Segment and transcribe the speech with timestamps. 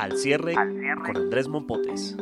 [0.00, 2.16] Al cierre, con Andrés Mompotes.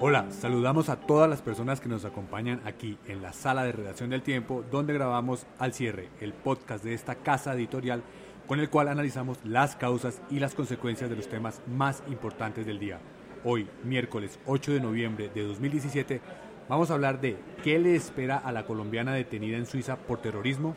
[0.00, 4.08] Hola, saludamos a todas las personas que nos acompañan aquí en la sala de redacción
[4.08, 8.02] del tiempo, donde grabamos Al cierre, el podcast de esta casa editorial
[8.46, 12.78] con el cual analizamos las causas y las consecuencias de los temas más importantes del
[12.78, 13.00] día.
[13.44, 16.22] Hoy, miércoles 8 de noviembre de 2017,
[16.70, 20.74] vamos a hablar de qué le espera a la colombiana detenida en Suiza por terrorismo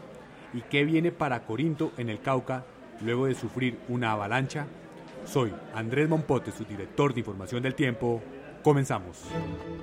[0.55, 2.63] y qué viene para Corinto en el Cauca
[3.01, 4.65] luego de sufrir una avalancha.
[5.25, 8.23] Soy Andrés Mompote, su director de información del tiempo.
[8.63, 9.21] Comenzamos.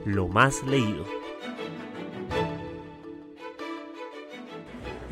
[0.06, 1.04] Lo más leído.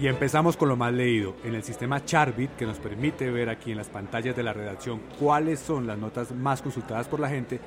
[0.01, 1.37] Y empezamos con lo más leído.
[1.45, 5.03] En el sistema Charbit, que nos permite ver aquí en las pantallas de la redacción
[5.19, 7.61] cuáles son las notas más consultadas por la gente,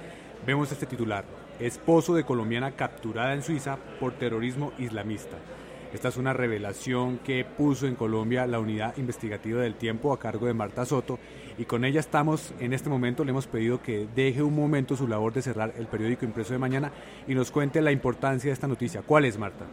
[0.48, 1.26] vemos este titular.
[1.60, 5.38] Esposo de colombiana capturada en Suiza por terrorismo islamista.
[5.94, 10.48] Esta es una revelación que puso en Colombia la unidad investigativa del tiempo a cargo
[10.48, 11.20] de Marta Soto
[11.56, 15.08] y con ella estamos en este momento, le hemos pedido que deje un momento su
[15.08, 16.92] labor de cerrar el periódico impreso de mañana
[17.28, 19.04] y nos cuente la importancia de esta noticia.
[19.04, 19.66] ¿Cuál es, Marta?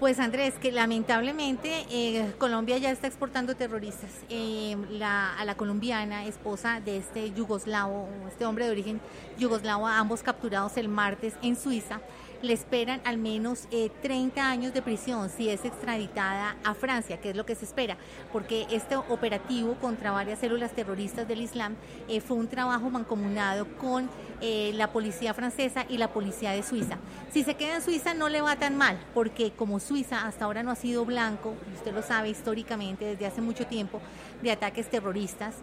[0.00, 4.10] Pues Andrés, que lamentablemente eh, Colombia ya está exportando terroristas.
[4.28, 9.00] Eh, a la colombiana, esposa de este yugoslavo, este hombre de origen
[9.38, 12.00] yugoslavo, ambos capturados el martes en Suiza,
[12.42, 13.68] le esperan al menos
[14.02, 17.64] 30 eh, años de prisión si es extraditada a Francia, que es lo que se
[17.64, 17.96] espera,
[18.32, 21.76] porque este operativo contra varias células terroristas del Islam
[22.08, 24.08] eh, fue un trabajo mancomunado con
[24.40, 26.98] eh, la policía francesa y la policía de Suiza.
[27.32, 30.62] Si se queda en Suiza no le va tan mal, porque como Suiza hasta ahora
[30.62, 34.00] no ha sido blanco, usted lo sabe históricamente desde hace mucho tiempo,
[34.42, 35.54] de ataques terroristas,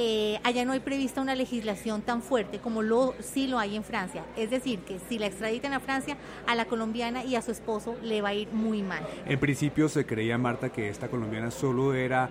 [0.00, 3.82] eh, allá no hay prevista una legislación tan fuerte como lo sí lo hay en
[3.82, 4.24] Francia.
[4.36, 6.16] Es decir, que si la extraditan a Francia,
[6.46, 9.04] a la colombiana y a su esposo le va a ir muy mal.
[9.26, 12.30] En principio se creía, Marta, que esta colombiana solo era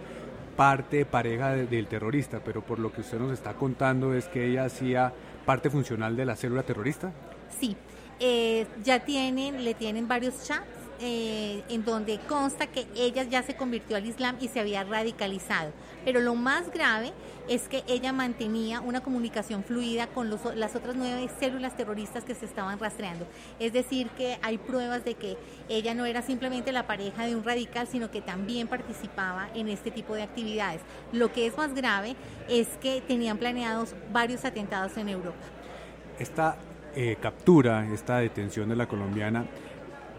[0.56, 4.64] parte pareja del terrorista, pero por lo que usted nos está contando es que ella
[4.64, 5.14] hacía
[5.46, 7.12] parte funcional de la célula terrorista.
[7.60, 7.76] Sí,
[8.22, 13.56] eh, ya tienen, le tienen varios chats eh, en donde consta que ella ya se
[13.56, 15.72] convirtió al Islam y se había radicalizado.
[16.04, 17.14] Pero lo más grave
[17.48, 22.46] es que ella mantenía una comunicación fluida con las otras nueve células terroristas que se
[22.46, 23.28] estaban rastreando.
[23.60, 25.38] Es decir, que hay pruebas de que
[25.70, 29.92] ella no era simplemente la pareja de un radical, sino que también participaba en este
[29.92, 30.82] tipo de actividades.
[31.12, 32.16] Lo que es más grave
[32.50, 35.38] es que tenían planeados varios atentados en Europa.
[36.20, 36.58] Esta
[36.96, 39.46] eh, captura, esta detención de la colombiana,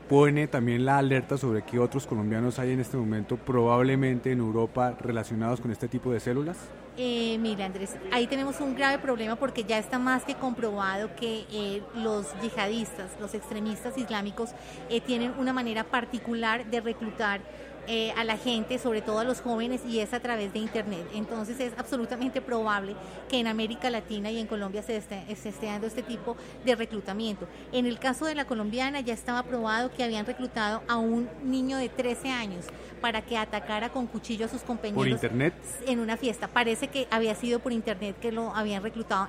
[0.08, 4.96] pone también la alerta sobre que otros colombianos hay en este momento probablemente en Europa
[5.00, 6.56] relacionados con este tipo de células?
[7.00, 11.44] Eh, mira Andrés, ahí tenemos un grave problema porque ya está más que comprobado que
[11.52, 14.50] eh, los yihadistas, los extremistas islámicos,
[14.90, 17.40] eh, tienen una manera particular de reclutar
[17.88, 21.06] eh, a la gente, sobre todo a los jóvenes, y es a través de Internet.
[21.14, 22.94] Entonces es absolutamente probable
[23.28, 26.76] que en América Latina y en Colombia se esté, se esté dando este tipo de
[26.76, 27.48] reclutamiento.
[27.72, 31.78] En el caso de la colombiana ya estaba probado que habían reclutado a un niño
[31.78, 32.66] de 13 años
[33.00, 35.02] para que atacara con cuchillo a sus compañeros.
[35.02, 35.54] ¿Por Internet?
[35.86, 36.48] En una fiesta.
[36.48, 39.28] Parece que había sido por Internet que lo habían reclutado.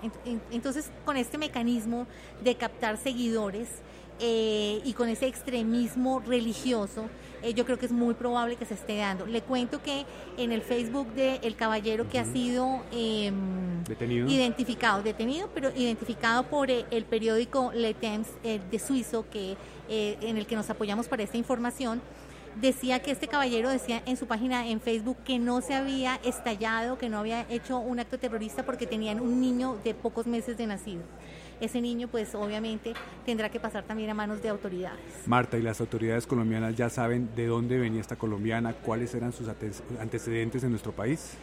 [0.51, 2.07] Entonces, con este mecanismo
[2.43, 3.69] de captar seguidores,
[4.19, 7.09] eh, y con ese extremismo religioso,
[7.41, 9.25] eh, yo creo que es muy probable que se esté dando.
[9.25, 10.05] Le cuento que
[10.37, 13.83] en el Facebook de el caballero que ha sido em,
[14.27, 19.55] identificado, detenido, pero identificado por eh, el periódico Le Temps de Suizo, que,
[19.87, 22.01] en el que nos apoyamos para esta información,
[22.59, 26.97] decía que este caballero decía en su página en Facebook que no se había estallado,
[26.97, 30.67] que no había hecho un acto terrorista porque tenían un niño de pocos meses de
[30.67, 31.03] nacido
[31.61, 32.93] ese niño pues obviamente
[33.25, 34.99] tendrá que pasar también a manos de autoridades.
[35.25, 38.73] Marta, ¿y las autoridades colombianas ya saben de dónde venía esta colombiana?
[38.73, 39.47] ¿Cuáles eran sus
[39.99, 41.37] antecedentes en nuestro país?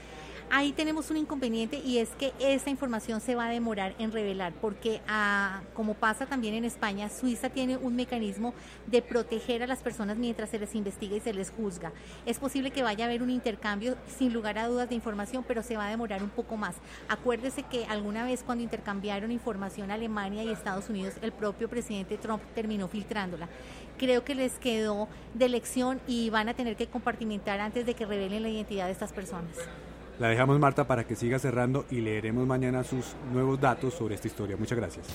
[0.49, 4.53] Ahí tenemos un inconveniente y es que esa información se va a demorar en revelar
[4.61, 8.55] porque ah, como pasa también en España, Suiza tiene un mecanismo
[8.87, 11.93] de proteger a las personas mientras se les investiga y se les juzga.
[12.27, 15.65] Es posible que vaya a haber un intercambio sin lugar a dudas de información, pero
[15.65, 16.77] se va a demorar un poco más.
[17.09, 22.43] Acuérdese que alguna vez cuando intercambiaron información Alemania y Estados Unidos, el propio presidente Trump
[22.55, 23.49] terminó filtrándola.
[23.99, 28.07] Creo que les quedó de lección y van a tener que compartimentar antes de que
[28.07, 29.57] revelen la identidad de estas personas.
[30.19, 34.29] La dejamos Marta para que siga cerrando y leeremos mañana sus nuevos datos sobre esta
[34.29, 34.57] historia.
[34.57, 35.07] Muchas gracias.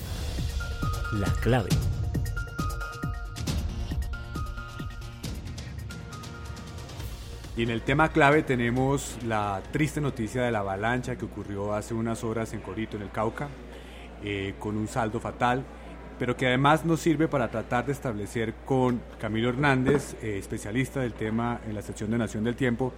[1.14, 1.70] La clave.
[7.56, 11.92] Y en el tema clave tenemos la triste noticia de la avalancha que ocurrió hace
[11.94, 13.48] unas horas en Corito, en el Cauca,
[14.24, 15.64] eh, con un saldo fatal,
[16.18, 21.12] pero que además nos sirve para tratar de establecer con Camilo Hernández, eh, especialista del
[21.12, 22.94] tema en la sección de Nación del Tiempo,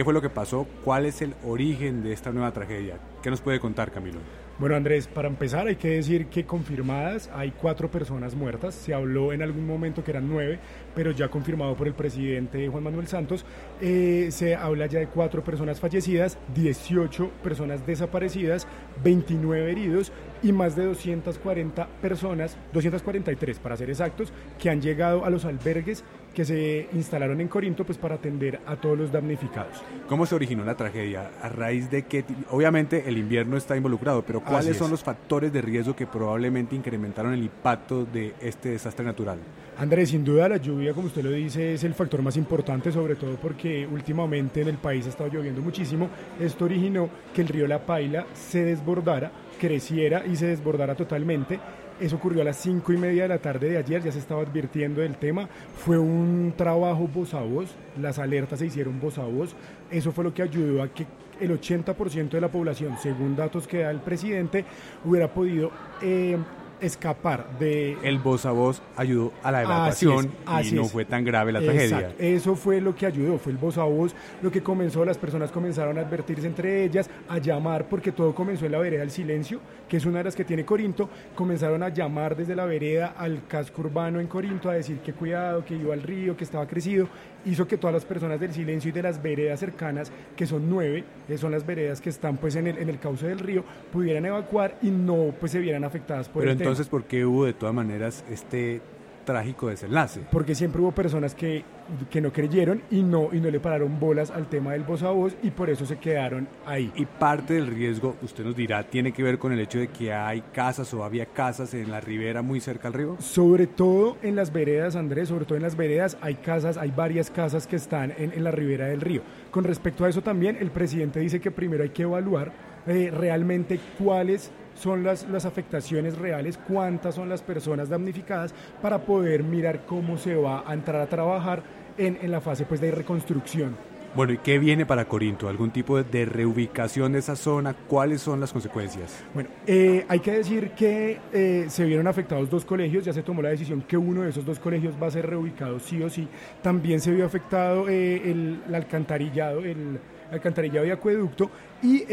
[0.00, 0.66] ¿Qué fue lo que pasó?
[0.82, 2.98] ¿Cuál es el origen de esta nueva tragedia?
[3.22, 4.18] ¿Qué nos puede contar, Camilo?
[4.60, 8.74] Bueno, Andrés, para empezar hay que decir que confirmadas hay cuatro personas muertas.
[8.74, 10.58] Se habló en algún momento que eran nueve,
[10.94, 13.46] pero ya confirmado por el presidente Juan Manuel Santos,
[13.80, 18.66] eh, se habla ya de cuatro personas fallecidas, 18 personas desaparecidas,
[19.02, 20.12] 29 heridos
[20.42, 26.04] y más de 240 personas, 243 para ser exactos, que han llegado a los albergues
[26.34, 29.82] que se instalaron en Corinto pues para atender a todos los damnificados.
[30.08, 31.30] ¿Cómo se originó la tragedia?
[31.42, 35.62] A raíz de que, obviamente el invierno está involucrado, pero ¿cuáles son los factores de
[35.62, 39.38] riesgo que probablemente incrementaron el impacto de este desastre natural?
[39.78, 43.16] Andrés, sin duda la lluvia, como usted lo dice, es el factor más importante, sobre
[43.16, 46.08] todo porque últimamente en el país ha estado lloviendo muchísimo.
[46.38, 51.58] Esto originó que el río La Paila se desbordara, creciera y se desbordara totalmente
[52.00, 54.40] eso ocurrió a las cinco y media de la tarde de ayer, ya se estaba
[54.40, 55.48] advirtiendo del tema.
[55.84, 57.68] Fue un trabajo voz a voz,
[58.00, 59.54] las alertas se hicieron voz a voz.
[59.90, 61.06] Eso fue lo que ayudó a que
[61.40, 64.64] el 80% de la población, según datos que da el presidente,
[65.04, 65.70] hubiera podido
[66.02, 66.36] eh,
[66.80, 67.96] escapar de...
[68.02, 70.30] El voz a voz ayudó a la evacuación
[70.62, 72.12] y no fue tan grave la tragedia.
[72.18, 75.50] Eso fue lo que ayudó, fue el voz a voz lo que comenzó, las personas
[75.50, 79.60] comenzaron a advertirse entre ellas, a llamar, porque todo comenzó en la vereda del silencio,
[79.88, 83.46] que es una de las que tiene Corinto, comenzaron a llamar desde la vereda al
[83.46, 87.08] casco urbano en Corinto a decir que cuidado, que iba al río, que estaba crecido,
[87.44, 91.04] hizo que todas las personas del silencio y de las veredas cercanas, que son nueve,
[91.26, 94.24] que son las veredas que están pues en el, en el cauce del río, pudieran
[94.26, 97.74] evacuar y no pues se vieran afectadas por Pero entonces, ¿por qué hubo de todas
[97.74, 98.80] maneras este
[99.24, 100.22] trágico desenlace.
[100.30, 101.62] Porque siempre hubo personas que,
[102.10, 105.10] que no creyeron y no, y no le pararon bolas al tema del voz a
[105.10, 106.90] voz y por eso se quedaron ahí.
[106.96, 110.12] Y parte del riesgo, usted nos dirá, tiene que ver con el hecho de que
[110.12, 113.16] hay casas o había casas en la ribera muy cerca al río.
[113.20, 117.30] Sobre todo en las veredas, Andrés, sobre todo en las veredas hay casas, hay varias
[117.30, 119.22] casas que están en, en la ribera del río.
[119.50, 122.52] Con respecto a eso también, el presidente dice que primero hay que evaluar
[122.86, 124.50] eh, realmente cuáles
[124.80, 130.34] son las, las afectaciones reales, cuántas son las personas damnificadas para poder mirar cómo se
[130.34, 131.62] va a entrar a trabajar
[131.98, 133.76] en, en la fase pues, de reconstrucción.
[134.12, 135.48] Bueno, ¿y qué viene para Corinto?
[135.48, 137.74] ¿Algún tipo de reubicación de esa zona?
[137.74, 139.22] ¿Cuáles son las consecuencias?
[139.32, 143.40] Bueno, eh, hay que decir que eh, se vieron afectados dos colegios, ya se tomó
[143.40, 146.26] la decisión que uno de esos dos colegios va a ser reubicado sí o sí.
[146.60, 150.00] También se vio afectado eh, el, el, alcantarillado, el
[150.32, 151.48] alcantarillado y acueducto.
[151.80, 152.04] Y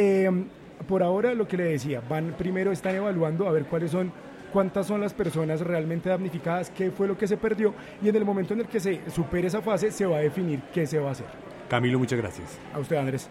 [0.87, 4.11] por ahora lo que le decía, van primero están evaluando a ver cuáles son
[4.51, 8.25] cuántas son las personas realmente damnificadas, qué fue lo que se perdió y en el
[8.25, 11.09] momento en el que se supere esa fase se va a definir qué se va
[11.09, 11.27] a hacer.
[11.69, 12.57] Camilo, muchas gracias.
[12.73, 13.29] A usted, Andrés.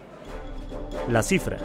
[1.09, 1.57] La cifra.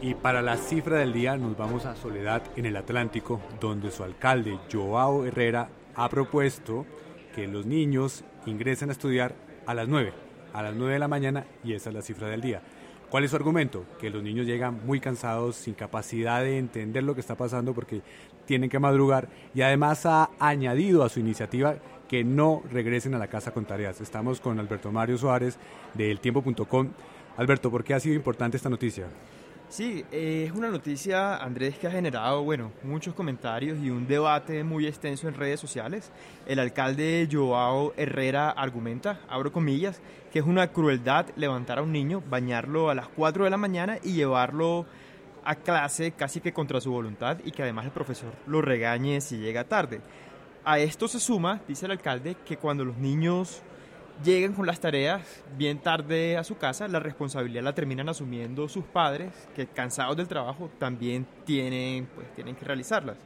[0.00, 4.04] Y para la cifra del día nos vamos a Soledad en el Atlántico, donde su
[4.04, 6.86] alcalde Joao Herrera ha propuesto
[7.34, 9.34] que los niños ingresen a estudiar
[9.66, 12.40] a las 9 a las 9 de la mañana y esa es la cifra del
[12.40, 12.62] día.
[13.10, 13.84] ¿Cuál es su argumento?
[14.00, 18.02] Que los niños llegan muy cansados, sin capacidad de entender lo que está pasando porque
[18.46, 21.76] tienen que madrugar y además ha añadido a su iniciativa
[22.08, 24.00] que no regresen a la casa con tareas.
[24.00, 25.58] Estamos con Alberto Mario Suárez
[25.94, 26.88] de eltiempo.com.
[27.36, 29.06] Alberto, ¿por qué ha sido importante esta noticia?
[29.68, 34.62] Sí, eh, es una noticia, Andrés, que ha generado, bueno, muchos comentarios y un debate
[34.62, 36.12] muy extenso en redes sociales.
[36.46, 40.00] El alcalde Joao Herrera argumenta, abro comillas,
[40.32, 43.98] que es una crueldad levantar a un niño, bañarlo a las 4 de la mañana
[44.04, 44.86] y llevarlo
[45.44, 49.38] a clase casi que contra su voluntad y que además el profesor lo regañe si
[49.38, 50.00] llega tarde.
[50.64, 53.62] A esto se suma, dice el alcalde, que cuando los niños
[54.24, 55.22] llegan con las tareas
[55.56, 60.28] bien tarde a su casa, la responsabilidad la terminan asumiendo sus padres, que cansados del
[60.28, 63.16] trabajo también tienen, pues, tienen que realizarlas.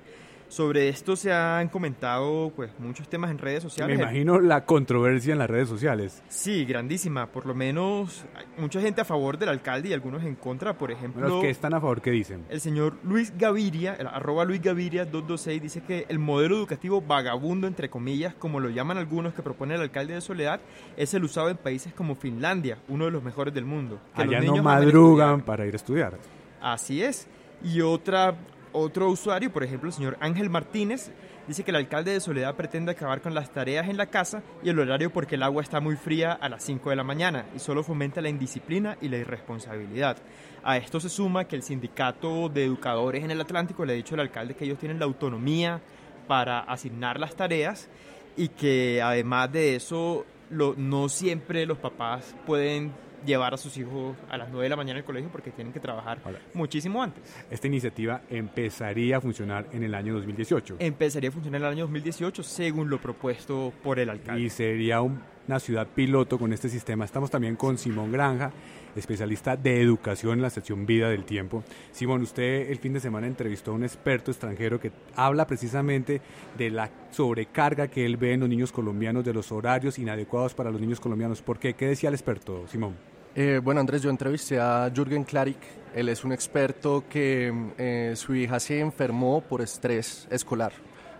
[0.51, 3.97] Sobre esto se han comentado pues muchos temas en redes sociales.
[3.97, 6.25] Me imagino la controversia en las redes sociales.
[6.29, 7.27] Sí, grandísima.
[7.27, 10.77] Por lo menos hay mucha gente a favor del alcalde y algunos en contra.
[10.77, 12.47] Por ejemplo, los que están a favor, ¿qué dicen?
[12.51, 17.69] El señor Luis Gaviria, el arroba Luis Gaviria 226, dice que el modelo educativo vagabundo,
[17.69, 20.61] entre comillas, como lo llaman algunos que propone el alcalde de Soledad,
[20.97, 24.01] es el usado en países como Finlandia, uno de los mejores del mundo.
[24.17, 26.19] Que Allá no madrugan para ir a estudiar.
[26.61, 27.29] Así es.
[27.63, 28.35] Y otra
[28.73, 31.11] otro usuario, por ejemplo el señor Ángel Martínez,
[31.47, 34.69] dice que el alcalde de Soledad pretende acabar con las tareas en la casa y
[34.69, 37.59] el horario porque el agua está muy fría a las 5 de la mañana y
[37.59, 40.17] solo fomenta la indisciplina y la irresponsabilidad.
[40.63, 44.15] A esto se suma que el sindicato de educadores en el Atlántico le ha dicho
[44.15, 45.81] al alcalde que ellos tienen la autonomía
[46.27, 47.89] para asignar las tareas
[48.37, 52.93] y que además de eso no siempre los papás pueden
[53.25, 55.81] llevar a sus hijos a las 9 de la mañana al colegio porque tienen que
[55.81, 56.19] trabajar
[56.55, 57.23] muchísimo antes.
[57.51, 60.77] Esta iniciativa empezaría a funcionar en el año 2018.
[60.79, 64.41] Empezaría a funcionar en el año 2018 según lo propuesto por el alcalde.
[64.41, 67.05] Y sería una ciudad piloto con este sistema.
[67.05, 68.53] Estamos también con Simón Granja,
[68.97, 71.63] especialista de educación en la sección Vida del Tiempo.
[71.93, 76.21] Simón, usted el fin de semana entrevistó a un experto extranjero que habla precisamente
[76.57, 80.71] de la sobrecarga que él ve en los niños colombianos, de los horarios inadecuados para
[80.71, 81.43] los niños colombianos.
[81.43, 81.75] ¿Por qué?
[81.75, 82.97] ¿Qué decía el experto, Simón?
[83.35, 85.59] Eh, bueno, Andrés, yo entrevisté a Jürgen Klarik.
[85.95, 90.73] Él es un experto que eh, su hija se enfermó por estrés escolar.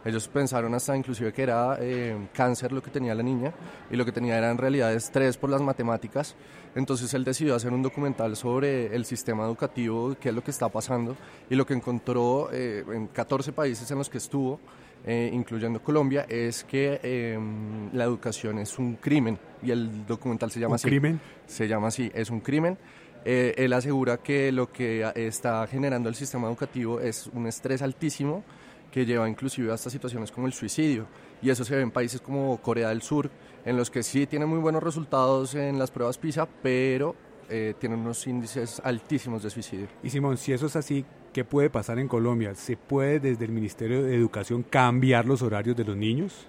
[0.05, 3.53] Ellos pensaron hasta inclusive que era eh, cáncer lo que tenía la niña
[3.91, 6.35] y lo que tenía era en realidad estrés por las matemáticas.
[6.75, 10.69] Entonces él decidió hacer un documental sobre el sistema educativo, qué es lo que está
[10.69, 11.17] pasando
[11.51, 14.61] y lo que encontró en 14 países en los que estuvo
[15.07, 20.61] eh, incluyendo Colombia, es que em, la educación es un crimen y el documental se
[20.61, 20.89] llama ¿Un así.
[20.89, 21.21] crimen?
[21.47, 22.77] Se llama así, es un crimen.
[23.25, 28.45] Eh, él asegura que lo que está generando el sistema educativo es un estrés altísimo
[28.91, 31.07] que lleva inclusive hasta situaciones como el suicidio.
[31.43, 33.31] Y eso se ve en países como Corea del Sur,
[33.65, 37.15] en los que sí tienen muy buenos resultados en las pruebas PISA, pero
[37.49, 39.89] eh, tienen unos índices altísimos de suicidio.
[40.03, 42.57] Y Simón, si eso es así, ¿Qué puede pasar en Colombia?
[42.57, 46.49] ¿Se puede desde el Ministerio de Educación cambiar los horarios de los niños?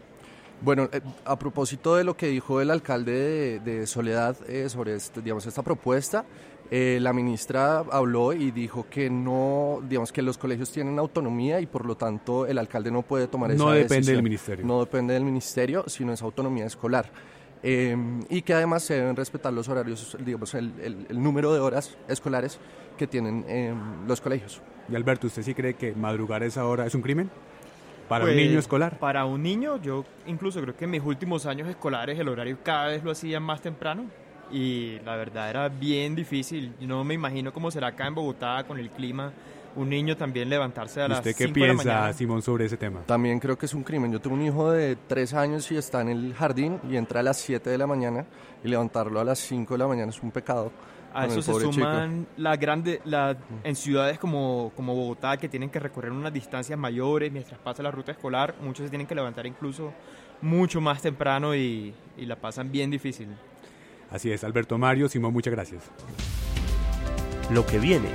[0.62, 5.22] Bueno, eh, a propósito de lo que dijo el alcalde de, Soledad eh, sobre este,
[5.22, 6.24] digamos, esta propuesta,
[6.70, 11.65] eh, la ministra habló y dijo que no, digamos que los colegios tienen autonomía y
[11.65, 13.75] por lo tanto el alcalde no puede tomar esa decisión.
[13.75, 14.65] No depende del ministerio.
[14.65, 17.12] No depende del ministerio, sino es autonomía escolar.
[17.63, 22.60] y que además se deben respetar los horarios, digamos, el, el número de horas escolares
[22.98, 23.46] que tienen
[24.08, 24.62] los colegios.
[24.89, 27.30] Y Alberto, ¿usted sí cree que madrugar a esa hora es un crimen?
[28.12, 29.00] ¿Para un pues, niño escolar?
[29.00, 32.88] Para un niño, yo incluso creo que en mis últimos años escolares el horario cada
[32.88, 34.03] vez lo hacían más temprano
[34.51, 36.74] y la verdad era bien difícil.
[36.82, 39.32] Yo no me imagino cómo será acá en Bogotá con el clima.
[39.77, 43.00] Un niño también levantarse a las 5 ¿Usted qué piensa, Simón, sobre ese tema?
[43.06, 44.12] También creo que es un crimen.
[44.12, 47.24] Yo tengo un hijo de 3 años y está en el jardín y entra a
[47.24, 48.25] las 7 de la mañana
[48.62, 50.74] y levantarlo a las 5 de la mañana es un pecado.
[51.13, 55.80] A eso se suman la grande, la, en ciudades como, como Bogotá que tienen que
[55.80, 59.94] recorrer unas distancias mayores mientras pasa la ruta escolar, muchos se tienen que levantar incluso
[60.41, 63.27] mucho más temprano y, y la pasan bien difícil.
[64.10, 65.84] Así es, Alberto Mario, Simón, muchas gracias.
[67.50, 68.10] Lo que viene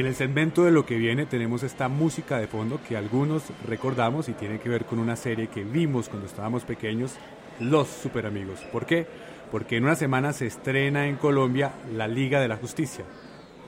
[0.00, 4.30] en el segmento de lo que viene tenemos esta música de fondo que algunos recordamos
[4.30, 7.16] y tiene que ver con una serie que vimos cuando estábamos pequeños,
[7.60, 8.60] Los Super Amigos.
[8.72, 9.06] ¿Por qué?
[9.50, 13.04] Porque en una semana se estrena en Colombia La Liga de la Justicia,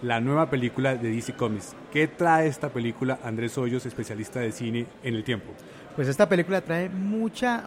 [0.01, 1.77] la nueva película de DC Comics.
[1.93, 5.53] ¿Qué trae esta película, Andrés Hoyos, especialista de cine en el tiempo?
[5.95, 7.65] Pues esta película trae mucha,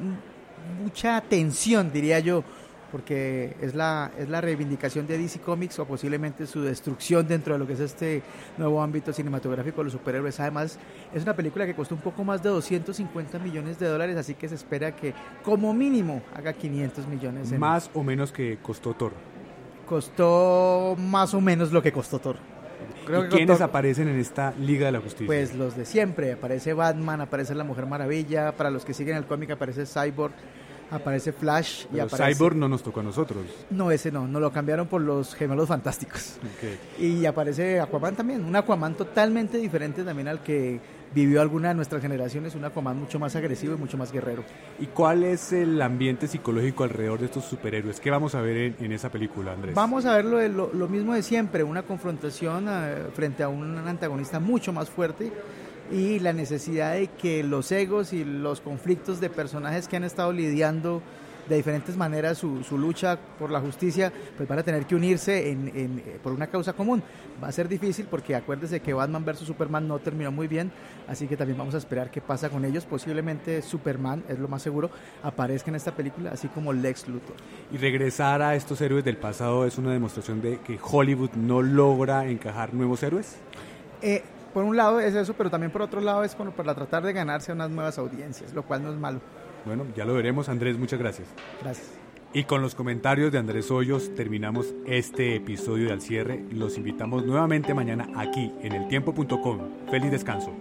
[0.82, 2.44] mucha atención, diría yo
[2.92, 7.60] porque es la, es la reivindicación de DC Comics o posiblemente su destrucción dentro de
[7.60, 8.24] lo que es este
[8.58, 10.40] nuevo ámbito cinematográfico de los superhéroes.
[10.40, 10.80] Además,
[11.14, 14.48] es una película que costó un poco más de 250 millones de dólares, así que
[14.48, 15.14] se espera que
[15.44, 17.52] como mínimo haga 500 millones.
[17.58, 19.14] Más o menos que costó Thor.
[19.86, 22.38] Costó más o menos lo que costó Thor.
[23.06, 25.28] Creo quiénes aparecen en esta Liga de la Justicia?
[25.28, 26.34] Pues los de siempre.
[26.34, 28.52] Aparece Batman, aparece la Mujer Maravilla.
[28.54, 30.34] Para los que siguen el cómic aparece Cyborg
[30.92, 32.36] aparece Flash y aparece...
[32.36, 33.46] Cyborg no nos tocó a nosotros.
[33.70, 36.38] No, ese no, no lo cambiaron por los gemelos fantásticos.
[37.00, 40.80] Y aparece Aquaman también, un Aquaman totalmente diferente también al que
[41.14, 44.44] vivió alguna de nuestras generaciones, un Aquaman mucho más agresivo y mucho más guerrero.
[44.80, 48.00] ¿Y cuál es el ambiente psicológico alrededor de estos superhéroes?
[48.00, 49.76] ¿Qué vamos a ver en, esa película, Andrés?
[49.76, 54.74] Vamos a ver lo, mismo de siempre, una confrontación eh, frente a un antagonista mucho
[54.74, 55.32] más fuerte
[55.92, 60.32] y la necesidad de que los egos y los conflictos de personajes que han estado
[60.32, 61.02] lidiando
[61.48, 65.52] de diferentes maneras su, su, lucha por la justicia, pues van a tener que unirse
[65.52, 67.04] en, en, eh, por una causa común.
[67.44, 69.40] Va a ser difícil porque acuérdese que Batman vs.
[69.40, 70.72] Superman no terminó muy bien,
[71.08, 72.86] así que también vamos a esperar qué pasa con ellos.
[72.86, 74.90] Posiblemente Superman, es lo más seguro,
[75.22, 77.36] aparezca en esta película, así como Lex Luthor.
[77.72, 82.26] Y regresar a estos héroes del pasado es una demostración de que Hollywood no logra
[82.28, 83.38] encajar nuevos héroes.
[84.02, 84.24] Eh,
[84.56, 87.12] por un lado es eso, pero también por otro lado es bueno, para tratar de
[87.12, 89.20] ganarse unas nuevas audiencias, lo cual no es malo.
[89.66, 90.48] Bueno, ya lo veremos.
[90.48, 91.28] Andrés, muchas gracias.
[91.62, 91.92] Gracias.
[92.32, 96.46] Y con los comentarios de Andrés Hoyos terminamos este episodio de Al Cierre.
[96.54, 99.60] Los invitamos nuevamente mañana aquí en eltiempo.com.
[99.92, 100.54] Feliz descanso.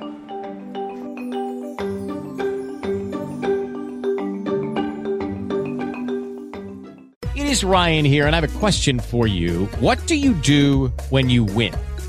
[7.37, 9.69] It is Ryan here, and I have a question for you.
[9.79, 11.73] What do you do when you win?